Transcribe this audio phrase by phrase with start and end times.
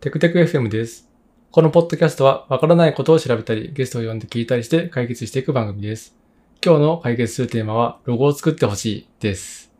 [0.00, 1.10] テクテク FM です。
[1.50, 6.16] このポッドキャストはわからないことを調べたり、ゲストを呼んで聞いたりして解決していく番組です。
[6.64, 9.70] 今日の解決するテーマは、ロゴを作ってほしいです。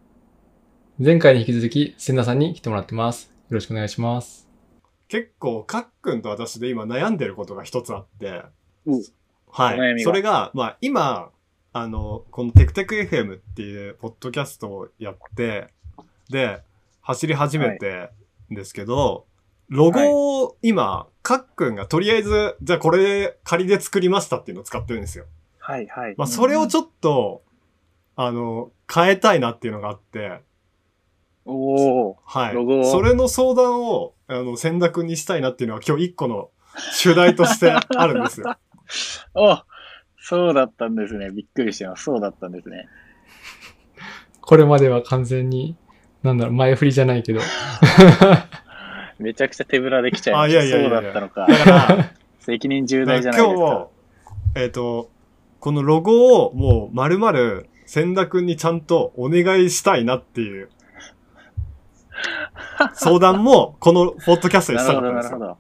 [1.03, 3.33] 前回に引き続き、千田さんに来てもらってます。
[3.49, 4.47] よろしくお願いします。
[5.09, 8.43] 結構、かっくんと私で今悩んでることが一つあって、
[8.85, 9.03] うん
[9.51, 10.01] はい。
[10.03, 11.31] それが、まあ今、
[11.73, 15.69] あの、このテクテク FM っていうポッドキャストをやって、
[16.29, 16.61] で、
[17.01, 18.11] 走り始めて
[18.53, 19.25] んですけど、
[19.71, 25.27] ロゴを今、かっくんがとりあえず、じゃあこれ仮で作りましたっていうのを使ってるんですよ。
[25.59, 26.15] はいはい。
[26.19, 27.43] まあそれをちょっょっと、
[28.17, 30.41] あの、変えたいなっていうのがあって、
[31.45, 31.53] と。
[31.53, 32.17] おー。
[32.25, 32.55] はい。
[32.55, 36.51] ロゴをそれの相談を、あの、千田くんにしたいなっていうのは今日一個の
[36.93, 38.57] 主題としてあるんですよ。
[39.35, 39.65] あ
[40.23, 41.31] そうだったんですね。
[41.31, 42.05] びっくりしてます。
[42.05, 42.89] そうだったんですね。
[44.41, 45.77] これまでは完全に、
[46.23, 47.41] なんだろう、前振りじゃないけど。
[49.21, 50.59] めちゃくちゃ手ぶらできちゃいました。
[50.59, 51.47] やいやいやいやそうだったのか。
[51.47, 53.61] だから、 責任重大じゃないですか。
[53.61, 53.89] 今
[54.55, 55.11] 日、えっ、と、
[55.61, 60.71] このロゴをもう丸々千田くんにちゃんとお願いしたいなっていう
[62.95, 65.39] 相談もこのポッドキャストになるほど、したかったんですよ。
[65.39, 65.59] なるほど。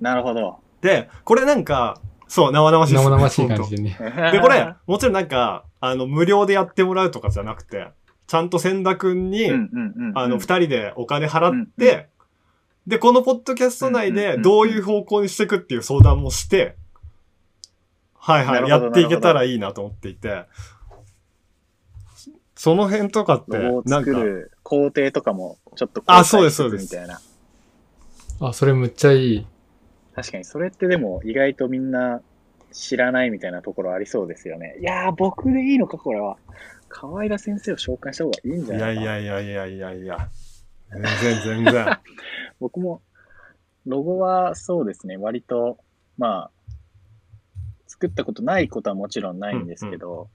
[0.00, 0.58] なるほど。
[0.82, 3.96] で、これなんか、そう、生々しいです生々しい感じでね。
[4.32, 7.88] で、これ、もちろんなんか、あの、無料でやってもらうとかじゃなくて、
[8.26, 9.50] ちゃんと千田くんに、
[10.14, 12.08] あの、二人でお金払っうんて、
[12.86, 16.76] で、このポッドキャスト内でどういう方向にしていくっていう相談もして、
[18.14, 20.44] はいはい、やっていけたらいいなと思っていて、
[22.54, 27.20] その辺とかってなんか、作る工程とかもちょっとあそうですそうですみたいな。
[28.40, 29.46] あ、それむっちゃいい。
[30.14, 32.22] 確かに、それってでも意外とみんな
[32.72, 34.76] 知らないみたいなところありそうですよね。
[34.80, 36.36] いやー、僕でいいのか、これは。
[36.94, 39.06] 河平先生を紹介した方がいいんじゃいないかな。
[39.06, 40.30] やいやいやいやいやいや、
[40.90, 41.02] 全
[41.42, 41.98] 然全然。
[42.60, 43.02] 僕も、
[43.84, 45.78] ロゴはそうですね、割と、
[46.16, 46.50] まあ、
[47.88, 50.30] 作ったことないことはもちろんないんですけど、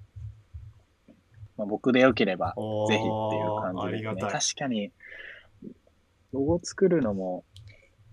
[1.56, 2.53] まあ、僕でよければ、
[2.89, 4.22] ぜひっていう感じですね。
[4.22, 4.91] 確かに、
[6.34, 7.45] ロゴ作るのも、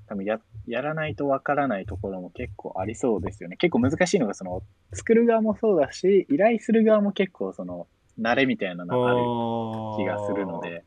[0.07, 3.57] 多分や、やらないとわからないところも結構ありそうですよね。
[3.57, 7.89] 結構難しいのが、その、作る側もそうだし、依頼する側も結構、その、
[8.21, 10.85] 慣れみたいなのがある気がするので、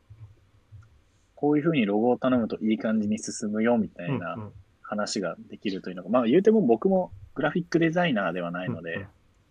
[1.34, 4.52] こういうふうにロゴを頼むといい感じに進むよみたいなうんうん。
[4.90, 9.08] 話ができるというのが、まあ言うても僕もグラフィックデザイナーではないので、うんうん。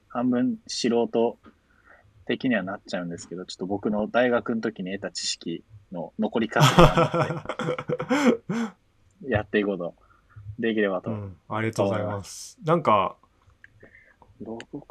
[0.10, 1.38] 半分素人
[2.26, 5.64] 的にはなっちゃうんですけど、ちょっと僕の大学の時に得た知識
[5.94, 7.46] の残り方が
[9.26, 9.96] やっていこうと
[10.60, 11.10] できればと。
[11.10, 12.60] うん、ありがとうございます。
[12.66, 13.16] なんか、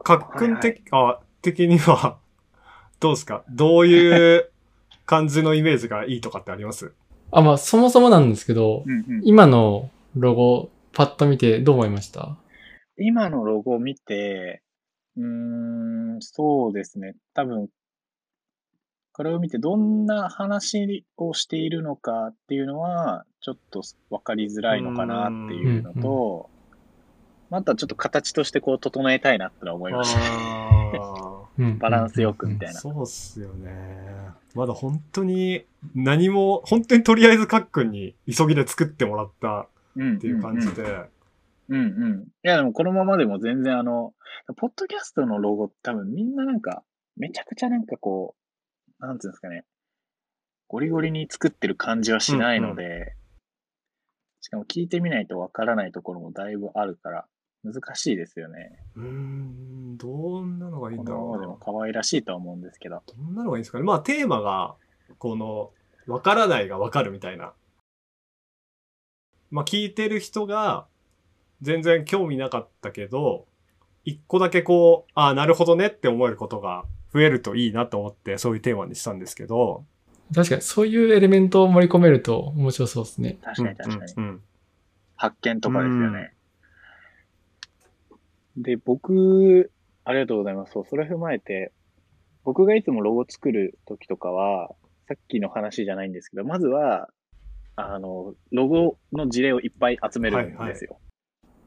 [0.02, 0.14] か。
[0.14, 0.74] っくんはいはい。
[0.74, 2.18] 的、あ、的には、
[3.00, 3.44] どうですか？
[3.50, 4.50] どういう
[5.06, 6.92] 感じのイメージがいいとかってあります？
[7.30, 9.22] あ、まあ、そもそもなんですけど、うんうん。
[9.24, 12.36] 今のロゴ、パッと見てどう思いました？
[12.96, 14.62] 今のロゴを見て、
[15.16, 15.24] うー
[16.16, 17.14] ん、そうですね。
[17.34, 17.68] 多分、
[19.12, 26.50] これを見てどんな話をしているのかっていうのは、ちょっと分かりづらいのかなっていうのと、
[27.50, 31.27] またちょっと形としてこう整えたいなってのは思いました。
[31.78, 32.80] バランスよくみたいーな。
[32.80, 34.30] そうっすよね。
[34.54, 35.64] まだ本当に
[35.94, 41.08] 何も、本当にとりあえずかっくんに急ぎで作ってもらったうんっていう感じで。
[41.68, 42.22] うんうん。
[42.22, 44.14] いやでもこのままでも全然あの、
[44.56, 46.82] ポッドキャストのロゴ多分みんななんか、
[47.16, 48.36] めちゃくちゃなんかこ
[49.00, 49.64] う、なんていうんですかね、
[50.68, 53.14] ゴリゴリに作ってる感じはしないので、
[54.40, 57.26] しかも聞いてみないとわからないところもだいぶあるから、
[57.64, 58.78] 難しいですよね。
[58.96, 60.08] うーん、ど
[60.42, 63.02] んなのがいいんだろうなでも可愛らしいとは思うんですけど。
[63.06, 63.84] どんなのがいいんですかね。
[63.84, 64.74] まあテーマが、
[65.18, 65.70] この、
[66.06, 67.52] わからないがわかるみたいな。
[69.50, 70.86] まあ聞いてる人が、
[71.60, 73.46] 全然興味なかったけど、
[74.04, 79.84] 一個だけこう、ああ、なるほどねって思えることが増えるといいなと思って、そういうテーマにしたんですけど。
[80.32, 83.38] 確かに、そういうエレメントを盛り込めると面白そうですね。
[83.42, 84.12] 確かに確かに。
[84.16, 84.42] うんうん
[85.20, 86.32] 発見とかですよね。
[88.58, 89.70] で、僕、
[90.04, 90.72] ありがとうございます。
[90.72, 91.72] そう、それを踏まえて、
[92.44, 94.70] 僕がいつもロゴ作るときとかは、
[95.06, 97.08] さっきの話じゃないんですけど、まずは、
[97.76, 100.98] あの、ロゴの事例をいっぱい集めるんですよ。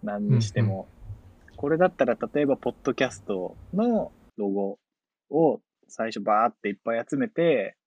[0.03, 0.87] 何にしても。
[1.55, 4.79] これだったら、例えば、ポッドキャストのロゴ
[5.29, 7.77] を最初バーっていっぱい集めて、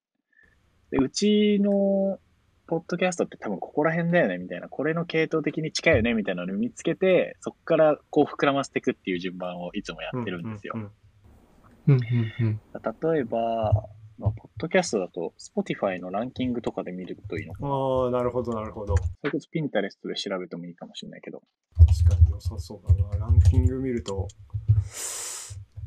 [0.90, 2.18] で、うちの
[2.66, 4.68] ポッドキャストって多分ここら辺だよね、みたいな。
[4.68, 10.74] これの系統的に近いよね、みたいなのを見つけて、そこからこう膨らませていくっていう順番をいつもやってるんですよ。
[10.76, 10.90] うんうん
[11.86, 12.60] うんうんうん。
[13.12, 13.72] 例えば、
[14.18, 17.68] まあ、ポッドキャストだと、Spotify のランキングとかで見るといいのかな。
[17.68, 18.96] ああ、なるほど、なるほど。
[18.96, 21.42] それこそ Pinterest で調べてもいいかもしれないけど。
[21.76, 23.26] 確かに良さそうだな。
[23.26, 24.28] ランキング見ると、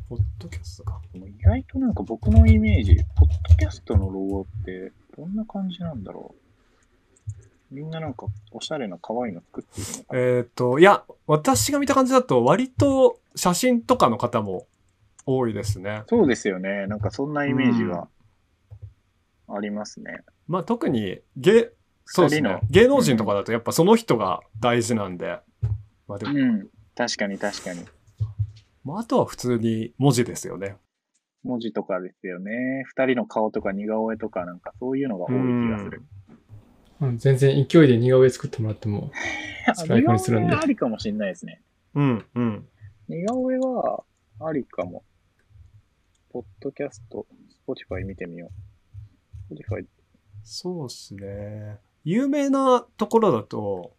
[0.09, 1.01] ポッドキャストか。
[1.13, 6.46] 意外となんか僕のイメージ、ポッドキャストのロゴってどんな感じなんだろう。
[7.69, 10.19] みんななんかおしゃれな可愛いの作っているのかな？
[10.19, 14.67] えっ、と、いや、私が見た感じだと、割と写真とかの方も
[15.25, 16.03] 多いですね。
[16.07, 16.87] そうですよね。
[16.87, 18.07] なんかそんなイメージは
[19.49, 20.21] ありますね。
[20.47, 21.71] まあ特に芸、
[22.05, 22.41] そうです。
[22.41, 25.39] ね芸能人とかだとやっぱその人が大事なんで。
[26.07, 26.67] まあでも、うん。
[26.95, 27.83] 確かに確かに。
[28.85, 30.77] まああとは普通に文字ですよね。
[31.43, 32.83] 文字とかですよね。
[32.85, 35.97] 二人の顔とか似顔絵とかなんかそういうのが多い気がする。
[35.99, 36.07] うん
[37.17, 39.11] 全然勢いで似顔絵作ってもらっても、
[39.75, 41.61] スライドにするんで似顔絵ありかもしれないですね。
[41.93, 42.67] うん、うん。
[43.07, 44.03] 似顔絵は
[44.39, 45.03] ありかも。
[46.29, 47.25] ポッドキャスト、
[47.67, 48.49] Spotify 見てみよ
[49.49, 49.53] う。
[49.53, 49.85] Spotify、
[50.43, 51.77] そうですね。
[52.03, 53.95] 有名なところだと、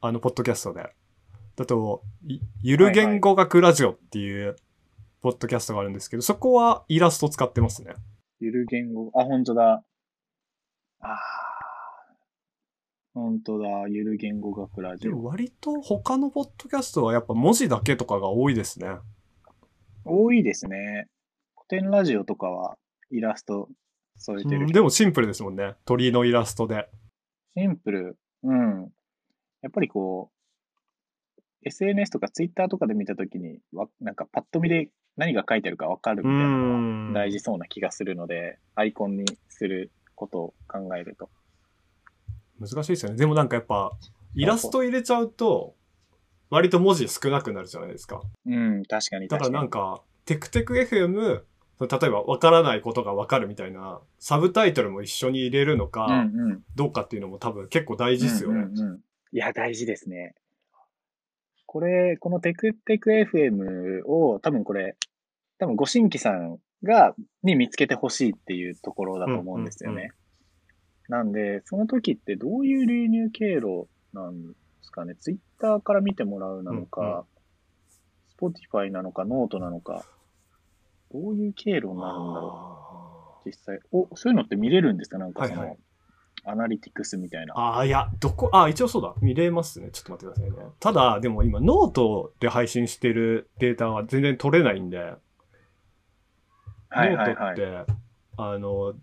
[0.00, 0.90] あの、ポッドキャストで。
[1.56, 4.56] だと、いゆる言語学ラジオっていう、
[5.22, 7.94] ポッドキャストがあるんですけど、そこはイラスト使ってますね。
[8.40, 9.84] ゆる言語、あ、本当だ。
[11.00, 11.45] ああ。
[13.16, 13.66] 本当だ。
[13.88, 15.24] ゆる言語学ラジオ。
[15.24, 18.88] 割と他のポッドキャストはやっぱ文字だけとかが多いですね。
[20.04, 21.08] 多いですね。
[21.56, 22.76] 古典ラジオとかは
[23.10, 23.70] イラスト
[24.18, 24.60] 添えてる。
[24.60, 25.76] うんでもシンプルですもんね。
[25.86, 26.90] 鳥のイラストで。
[27.56, 28.18] シンプル。
[28.42, 28.92] うん。
[29.62, 30.30] やっぱりこ
[31.38, 41.30] う、SNS とか Twitter とかで見たときに、わなんかパッと見で何が書いてあるかわかるみたいなのが大事そうな気がするので、アイコンにすることを考えると。
[42.60, 43.16] 難しいですよね。
[43.16, 43.92] でもなんかやっぱ、
[44.34, 45.74] イラスト入れちゃうと、
[46.50, 48.22] 割と文字少なくなるじゃないですか。
[48.46, 49.44] うん、確かにだか。
[49.44, 51.42] らなんか、テクテク FM、
[51.78, 56.62] 例えば分からないことが分かるみたいな、サブタイトルも一緒に入れるのか、うんうん。
[56.74, 58.60] どうかっていうのも多分結構大事ですよね。
[58.60, 59.00] うんうんうん
[59.32, 60.34] いや、大事ですね。
[61.66, 64.96] これ、このテクテク FM を多分これ、
[65.58, 70.12] 多分ご新規さんが、に見つけてほしいっていうところだと思うんですよね。
[71.08, 75.14] なんで、その時ってどういう流入経路なんですかね？
[75.14, 77.24] ツイッターから見てもらうなのか、
[78.40, 80.04] Spotify なのか、ノートなのか、
[81.12, 83.48] どういう経路になるんだろう？
[83.48, 83.78] 実際。
[83.92, 85.18] お、そういうのって見れるんですか？
[85.18, 85.78] なんかその、はいはい
[86.48, 87.54] アナリティクスみたいな。
[87.54, 89.14] ああ、いや、どこ、あ、一応そうだ。
[89.20, 89.88] 見れますね。
[89.90, 90.70] ちょっと待ってくださいね。
[90.78, 95.16] ただ、でも今、ノートで配信してるデータは全然取れないんで、はい
[96.88, 97.34] はいはい。
[97.34, 97.92] ノートって、
[98.36, 98.94] あの、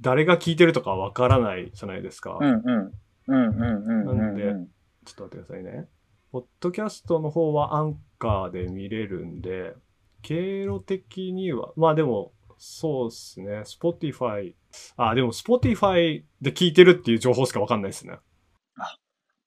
[0.00, 2.38] 誰が聞いてるとかわからないじゃないですか。
[2.40, 2.92] うんうん。
[3.26, 4.66] うんうんうんうんなんでうん。
[5.04, 5.88] ちょっと待ってくださいね。
[6.30, 9.74] ポッドキャストの方はアンカーで見れるんで、
[10.22, 13.60] 経路的には、まあでも、そうですね。
[13.60, 14.54] Spotify、
[14.96, 18.18] あ、でも Spotify で聞いてるっていう情報しかわかんないですね。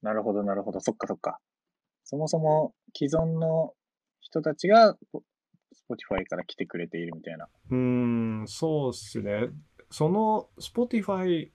[0.01, 0.79] なるほどなるほど。
[0.79, 1.39] そっかそっか。
[2.03, 3.73] そもそも既存の
[4.19, 5.21] 人たちが、ポ
[5.89, 7.47] Spotify から来てくれているみたいな。
[7.69, 7.77] うー
[8.43, 9.49] ん、そうですね。
[9.91, 11.51] その Spotify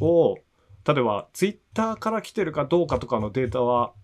[0.00, 0.34] を、
[0.86, 3.94] 例えば Twitter から来てるかどうかとかのデータは、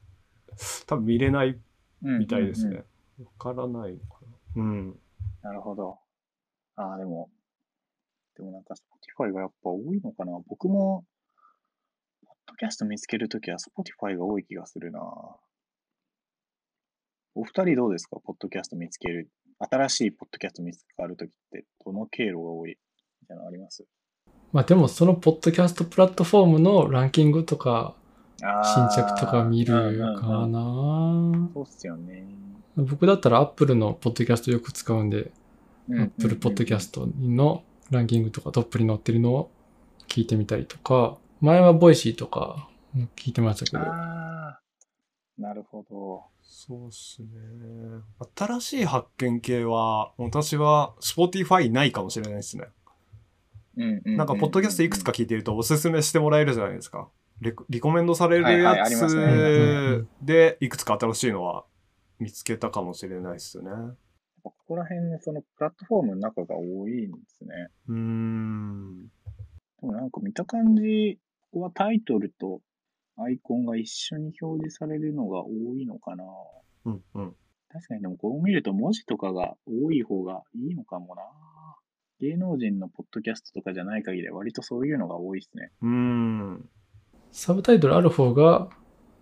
[0.86, 1.58] 多分見れない
[2.02, 2.84] うんみたいですうんうんね。
[3.24, 4.20] わからないのか
[4.56, 4.62] な。
[4.62, 5.00] うん。
[5.42, 5.98] なるほど。
[6.76, 7.30] ああ、でも、
[8.36, 10.32] でもなんか Spotify がやっぱ多いのかな。
[10.46, 11.04] 僕も、
[12.26, 15.00] ポッドキャスト見つけるときは Spotify が多い気がするな。
[17.36, 18.18] お二人どうですか？
[18.22, 19.30] ポッドキャスト見つける。
[19.58, 22.76] 新しいポッドキャスト見つかるときって、どの経路が多い？
[23.24, 23.86] みたいなのあります？
[24.52, 27.94] まあでもそのポッドキャストプラットフォームのランキングとか、
[28.38, 30.52] 新着とか見るかうんうんうん
[31.42, 31.50] な。
[31.54, 32.26] そうっすよね。
[32.76, 35.32] 僕だったら Apple のポッドキャストよく使うんで、
[35.88, 39.50] Apple ポッドキャストのランキングとかトップに載ってるのを
[40.06, 44.60] 聞いてみたりとか、前は Voicyとかうん聞いてましたけど、ああ、
[45.38, 46.24] なるほど。
[46.42, 47.28] そうっすね。
[48.36, 52.66] 新しい発見系は、私は Spotify ないかもしれないですね。
[53.76, 57.08] なんか、ポッドキャストいくつか聞いてるとおすすめしてもらえるじゃないですか。
[57.40, 61.64] レコリコメンドされるやつで、いくつか新しいのは
[62.18, 63.70] 見つけたかもしれないですね。
[64.42, 67.68] ここら辺のそのプラットフォームの中が多いんですね。
[67.88, 69.06] うーん。
[69.80, 71.18] でもなんか見た感じ
[71.52, 72.60] はタイトルと
[73.16, 76.24] アイコンが一緒に表示されるのが多いのかな。
[76.84, 77.34] うんうん。
[77.70, 81.22] 確かにでもこう見ると文字とかが多い方がいいのかもな。
[82.20, 85.70] 芸能人のポッドキャストとかじゃない限りは割とそういうのが多いですね。
[85.82, 86.68] うーん。
[87.32, 88.68] サブタイトルある方が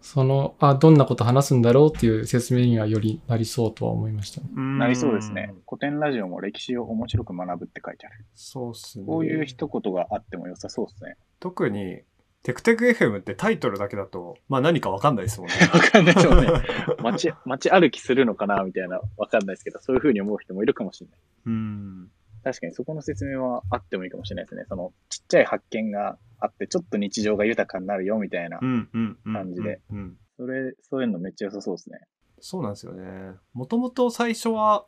[0.02, 4.48] その、あ、どんなこと話すんだろうっていう説明にはよりなりそうとは思いましたね。
[4.52, 5.54] なりそうですね。。
[5.66, 8.26] 古典ラジオも歴史を面白く学ぶって書いてある。
[8.34, 9.06] そうっすね。
[9.06, 11.16] こういう一言があっても良さそうですね。
[11.38, 12.00] 特に、
[12.42, 15.54] テクテク FM ってタイトルだけだと、まあ何かわかんないですもんね。
[15.72, 16.48] わかんないですよね。
[17.00, 21.18] 街、街歩きするのかなみたいな、わかんないですけど、そういう風に思う人もいるかもしれない。
[21.46, 22.10] うん。
[22.42, 24.64] 確かにそこの説明はあってもいいかもしれないですね。
[24.68, 28.64] その、ちっちゃい発見があって、ちょっと日常が豊かになるよみたいなう。
[28.64, 29.32] んうんうん。
[29.32, 29.80] 感じで。
[29.90, 30.16] うん。
[30.36, 32.00] それ、そういうのめっちゃ良さそうですね。
[32.40, 33.34] そうなんですよね。
[33.52, 34.84] もともと最初は、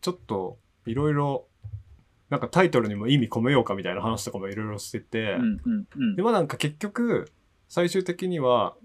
[0.00, 1.46] ちょっと、いろいろ、
[2.28, 6.22] なんかタイトルにも意味込めようかみたいな話とかもいろいろしてて、うんうんうんで。
[6.22, 7.30] もなんか結局、
[7.68, 8.76] 最終的には、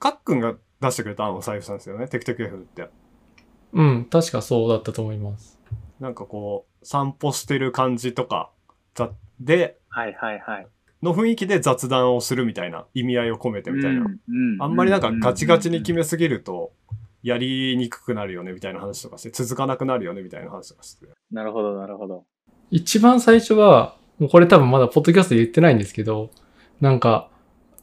[0.00, 2.88] かっくんが出してくれた案を採用したんですよね、テクテク FM って。
[3.72, 5.53] うん、確かそうだったと思います。
[6.00, 8.50] なんかこう、散歩してる感じとか、
[8.94, 9.10] ざ
[9.40, 10.66] で、はいはいはい。
[11.02, 14.00] の雰囲気で雑談をするみたいな意味合いを込めてみたいな。
[14.00, 16.72] うんうんあんまりなんかガチガチに決めめすぎると、
[17.22, 21.06] やりにくくなるよねみたいな話とかして、続かなくなるよねみたいな話とかして。
[21.30, 22.24] なるほどなるほど。
[22.70, 26.30] 一番最初は、もうこれ多分まだポッドキャストで言ってないんですけど、
[26.80, 27.30] なんか、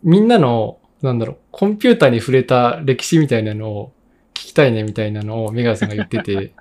[0.04, 3.94] みんなの、なんだろう、コンピューターに触れた歴史みたいなのを
[4.34, 6.54] 聞きたいねみたいなのをメガネさんが言ってて、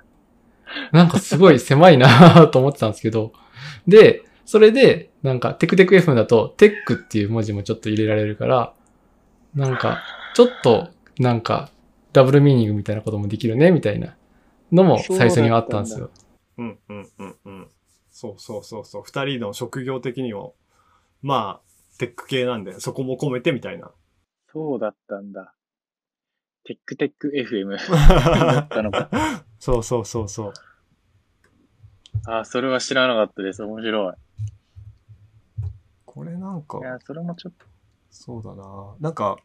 [0.91, 3.33] なんかすごい狭いなと思ってたんですけど、
[3.87, 8.73] で、それで、なんか、テクテク FM だと、テックっていう文字もちょっと入れられるから、
[9.55, 10.03] なんか、
[10.35, 11.69] ちょっと、なんか、
[12.13, 14.15] ダブルミーニングみたいなこともできるね、みたいな
[14.71, 16.09] のも最初にはあったんですよ。
[16.57, 17.67] うんうんうんうん。
[18.09, 19.03] そうそうそうそう。
[19.05, 20.55] 二人の職業的にも、
[21.21, 23.91] まあ、テック系なんで、そこも込めてみたいな。
[24.51, 25.53] そうだったんだ。
[26.63, 29.09] テックテック FM だったのか。
[29.59, 30.53] そうそうそうそう。
[32.25, 33.63] あ、それは知らなかったです。
[33.63, 34.13] 面白い。
[36.05, 37.65] これなんかい、や、それもちょっと、
[38.09, 38.95] そうだな。
[38.99, 39.37] なんか、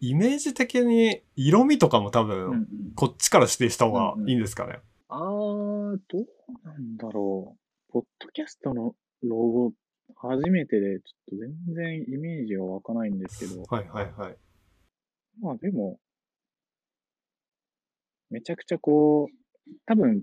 [0.00, 2.66] イメージ的に色味とかも多分、うんうん、
[2.96, 4.80] こっちから指定した方がいいんですかね。
[5.08, 6.26] あー、どう
[6.64, 7.92] なんだろう。
[7.92, 9.72] ポッドキャストのロゴ、
[10.16, 14.36] 初めてで、ちょっと全然イメージが湧かないんですけど、はいはいはい。
[15.40, 15.98] まあでも、
[18.30, 20.22] めちゃくちゃこう、多分、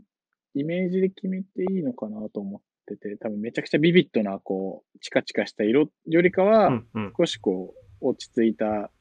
[0.56, 6.82] イメージで決めていいのかなと思ってて、多分めちゃくちゃビビッドな、こう、チカチカした色よりかは。
[7.18, 8.92] 少しこう、落ち着いた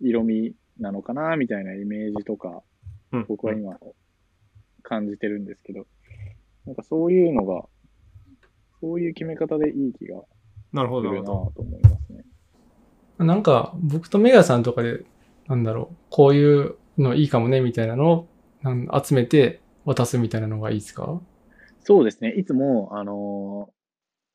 [0.00, 2.62] 色味なのかな、みたいなイメージとか、
[3.10, 3.78] うん僕は今
[4.82, 5.86] 感じてるんですけど、
[6.66, 7.64] なんかそういうのが、
[8.80, 10.22] そういう決め方でいい気が
[10.72, 11.26] なるほど、なするな。
[11.26, 12.24] と思いますね。
[13.18, 15.04] なんか、僕とメガさんとかで、
[15.48, 18.28] なんだろう、こういうのいいかもね、みたいなのを
[19.02, 21.20] 集めて渡すみたいなのがいいですか？
[21.80, 22.30] そうですね。
[22.32, 23.72] いつも、あのー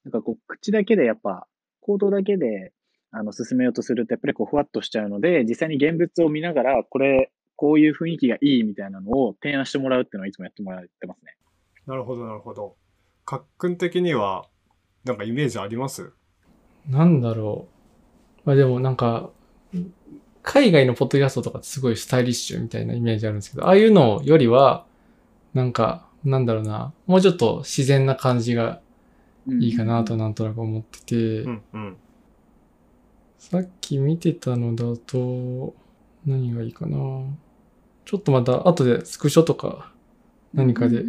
[0.05, 1.47] なんかこう、口だけでやっぱ、
[1.79, 2.73] 口頭だけで、
[3.11, 11.37] あの、進めようとすると、やっぱりこう、ふわっとしちゃうので、実際に現物を見ながら、これ、こういう雰囲気がいいみたいなのを提案してもらうっていうのはいつもやってもらってますね。
[11.85, 12.75] なるほど、なるほど。
[13.23, 14.45] かっくん的には、
[15.05, 16.11] なんかイメージあります？
[16.89, 17.69] なんだろ
[18.39, 18.41] う。
[18.43, 19.29] まあでもなんか、
[20.43, 24.85] 海外のポッドキャストとかってすごいスタイリッシュみたいなイメージあるんですけど、ああいうのよりは、
[25.53, 28.81] なんか、なんだろうな、もうちょっと自然な感じが
[29.47, 31.97] いいかなとなんとなく思ってて、うんうん。
[33.39, 35.73] さっき見てたのだと、
[36.25, 36.97] 何がいいかな。
[38.05, 39.91] ちょっとまた後でスクショとか
[40.53, 41.03] 何かで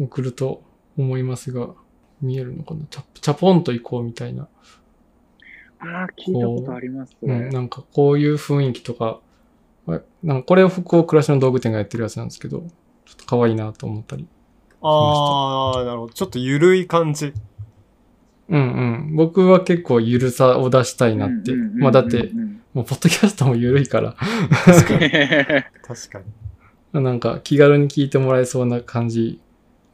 [0.00, 0.62] 送ると
[0.96, 1.70] 思いますが、
[2.22, 4.48] 見えるのかなチャチャポンと行こうみたいな。
[5.82, 7.16] ああ、聞いたことあります。
[7.20, 9.20] それうん、なんかこういう雰囲気とか、
[9.86, 12.66] あなんかこれを福岡暮らしの道具店がやってるやつなんですけど、ちょ
[13.14, 14.26] っと可愛いなと思ったり。
[14.80, 16.12] あー、なるほど。
[16.12, 17.32] ちょっとゆるい感じ。
[18.48, 18.62] うんう
[19.12, 19.16] ん。
[19.16, 21.52] 僕は結構ゆるさを出したいなって。
[21.54, 22.30] まあだって、
[22.74, 24.14] もうポッドキャストもゆるいから、
[24.64, 25.10] 確かに。
[25.82, 26.20] 確か
[26.92, 27.02] に。
[27.02, 29.40] なんか気軽に聞いてもらえそうな感じ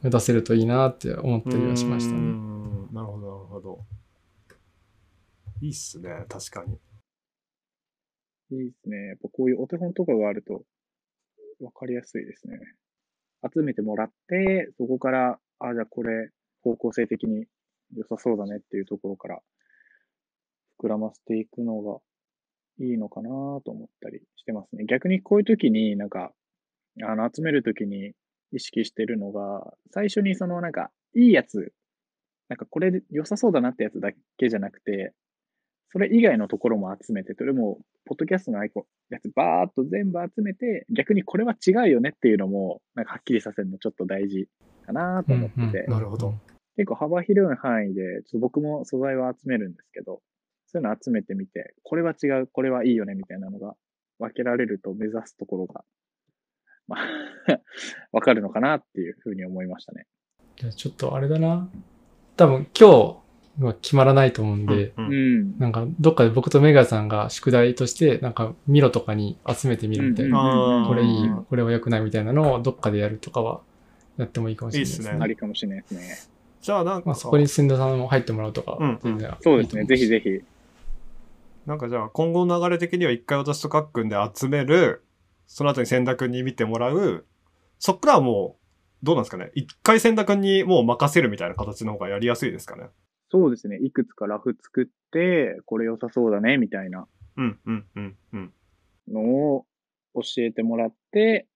[0.03, 2.19] が出せるといいなって思ったりはしましたね。
[2.19, 3.79] んなるほど、なるほど。
[5.61, 6.79] いいっすね、確かに。
[8.51, 8.97] いいですね。
[9.07, 10.63] やっぱこういうお手本とかがあると、
[11.61, 12.59] わかりやすいですね。
[13.53, 16.29] 集めてもらって、そこから、あ、じゃあこれ、
[16.61, 17.45] 方向性的に
[17.95, 19.41] 良さそうだねっていうところから、
[20.81, 21.99] 膨らませていくのが
[22.79, 24.85] いいのかなと思ったりしてますね。
[24.85, 26.31] 逆にこういう時になんか、
[27.03, 28.13] あの、集める時に
[28.51, 31.73] 意識してるのが、最初にそのなんか、いいやつ、
[32.47, 35.13] なんかこれで良さそうだなってやつだけじゃなくて、
[35.91, 44.47] それ以外のところも集めて、それも、ポッドキャストのアイコン、やつバーっと全部集めて、逆にこれは違うよねっていうのも、なんかはっきりさせるのちょっと大事
[44.85, 46.35] かなと思ってて、うんうんなるほど。
[46.75, 50.21] 結構幅広い範囲で、ちょっと僕も素材は集めるんですけど、
[50.67, 53.73] そういうの集めてみて、これは違う、これはいいよねみたいなのが
[54.19, 55.83] 分けられると目指すところが、
[56.87, 56.99] まあ、
[58.13, 60.05] わかるのかなっていうふうに思いましたね。
[60.55, 61.69] じゃあちょっとあれだな。
[62.37, 63.28] 多分今日
[63.59, 64.93] は決まらないと思うんで。
[65.59, 70.85] なんかどっかで僕とメガさんが宿題として、なんかミロとかに集めてみるみたいな。
[70.87, 73.61] これいい、これは良くないみたいなのをどっかでやるとかは
[74.17, 75.05] やってもいいかもしれないですね。
[75.05, 76.17] いいっすねありかもしれないですね。
[76.61, 79.85] じゃあなんかまあ、そこに千田さんも入ってもらうとか、うん全然そうですね。
[79.85, 80.41] ぜひぜひ。
[81.65, 85.03] なんかじゃあ今後の流れ的には一回私とかっくんで集める、
[85.47, 87.25] その後に千田くんに見てもらう、
[87.77, 92.87] そっからはもう、どうなんですかね一回千田くんにもう任せるみたいな形の方がやりやすいですかね
[93.31, 93.77] そうですね。
[93.81, 97.07] いくつかラフ作って、これ良さそうだね、みたいな
[97.37, 98.53] うん、うん、うん、うん。
[99.07, 99.65] のを
[100.15, 101.47] 教えてもらって、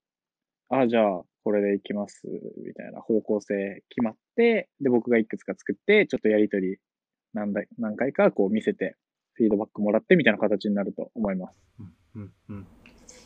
[0.69, 2.21] あ、じゃあ、これでいきます、
[2.65, 6.77] みたいな方向性決まって、で、僕がいくつか作って、ちょっとやりとり
[7.33, 8.95] 何台何回かこう見せて、
[9.33, 11.59] フィードバックもらってみたいな形になると思います。
[12.15, 12.67] うん、うん。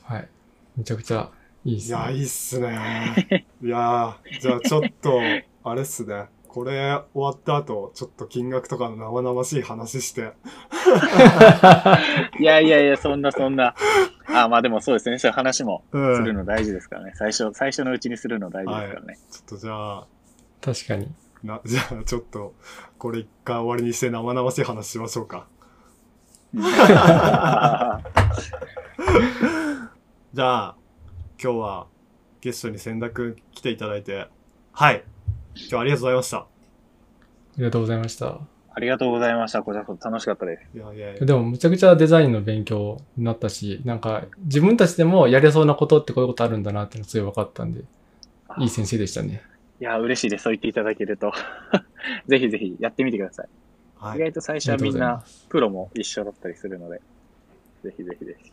[0.04, 0.30] はい。
[0.77, 1.32] めちゃくちゃ
[1.63, 1.98] いいですね。
[1.98, 3.46] いや、いいっすね。
[3.62, 5.20] いやーじゃあちょっと、
[5.63, 6.25] あれっすね。
[6.58, 10.34] これ終わった後、ちょっと金額とかの生々しい話して。
[12.42, 13.76] いやいやいや、そんなそんな。
[14.26, 15.20] あ、まあでもそうですね。
[15.20, 16.16] そういう話もうん。
[16.16, 17.12] するの大事ですからね。
[17.14, 19.20] 最初、最初のうちにするの大事ですからね。
[19.30, 20.08] ちょっとじゃあ、
[20.60, 21.14] 確かに。
[21.44, 22.56] な、じゃあちょっと、
[22.98, 25.46] これ一回終わりにして生々しい話しましょうか。
[30.34, 30.76] じゃあ、
[31.40, 31.86] 今日は
[32.42, 34.28] ゲストに千田くん来ていただいて、
[34.72, 35.04] はい。
[35.58, 36.38] 今日はありがとうございました。
[36.38, 36.48] あ
[37.58, 38.40] りがとうございました。
[38.70, 39.64] ありがとうございました。
[39.64, 40.78] こちらこそ楽しかったです。
[40.78, 47.82] いやいやいやでも、むちゃくちゃデザインの勉強になったし、なんか、自分たちでもやれそうなことってこういうことあるんだなっていうのすごい分かったんで、
[48.60, 49.42] いい先生でしたね。
[49.82, 50.44] いや、嬉しいです。
[50.44, 51.32] そう言っていただけると。
[52.28, 53.50] ぜひぜひやってみてください。
[53.96, 54.20] はい意。
[54.22, 57.02] 外と最初はみんなプロも一緒だったりするので、
[57.84, 58.52] ぜひぜひぜひ。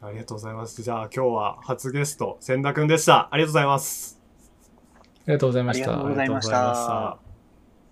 [0.00, 0.82] ありがとうございます。
[0.82, 3.28] じゃあ今日は初ゲスト、千田くんでした。
[3.32, 4.21] ありがとうございます。
[5.26, 5.48] りがとう。
[5.48, 7.21] ございましたありがとうございました